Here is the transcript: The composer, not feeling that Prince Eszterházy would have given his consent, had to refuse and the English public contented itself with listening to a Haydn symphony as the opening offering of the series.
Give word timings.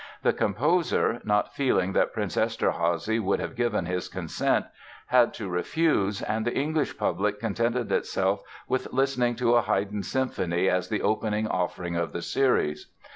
The 0.23 0.33
composer, 0.33 1.21
not 1.23 1.53
feeling 1.53 1.93
that 1.93 2.11
Prince 2.11 2.35
Eszterházy 2.35 3.21
would 3.21 3.39
have 3.39 3.55
given 3.55 3.85
his 3.85 4.09
consent, 4.09 4.65
had 5.05 5.31
to 5.35 5.47
refuse 5.47 6.23
and 6.23 6.43
the 6.43 6.55
English 6.57 6.97
public 6.97 7.39
contented 7.39 7.91
itself 7.91 8.41
with 8.67 8.91
listening 8.91 9.35
to 9.35 9.53
a 9.53 9.61
Haydn 9.61 10.01
symphony 10.01 10.67
as 10.67 10.89
the 10.89 11.03
opening 11.03 11.47
offering 11.47 11.97
of 11.97 12.13
the 12.13 12.23
series. 12.23 12.87